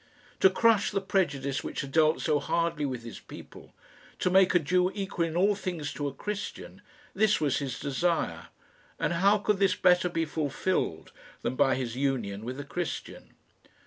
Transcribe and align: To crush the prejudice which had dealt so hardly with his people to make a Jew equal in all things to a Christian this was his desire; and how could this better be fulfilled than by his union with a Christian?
To 0.39 0.49
crush 0.49 0.89
the 0.89 0.99
prejudice 0.99 1.63
which 1.63 1.81
had 1.81 1.91
dealt 1.91 2.21
so 2.21 2.39
hardly 2.39 2.87
with 2.87 3.03
his 3.03 3.19
people 3.19 3.71
to 4.17 4.31
make 4.31 4.55
a 4.55 4.57
Jew 4.57 4.91
equal 4.95 5.25
in 5.25 5.37
all 5.37 5.53
things 5.53 5.93
to 5.93 6.07
a 6.07 6.11
Christian 6.11 6.81
this 7.13 7.39
was 7.39 7.59
his 7.59 7.77
desire; 7.79 8.47
and 8.99 9.13
how 9.13 9.37
could 9.37 9.59
this 9.59 9.75
better 9.75 10.09
be 10.09 10.25
fulfilled 10.25 11.11
than 11.43 11.55
by 11.55 11.75
his 11.75 11.95
union 11.95 12.43
with 12.43 12.59
a 12.59 12.63
Christian? 12.65 13.35